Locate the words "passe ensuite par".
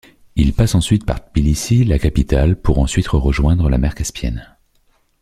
0.55-1.23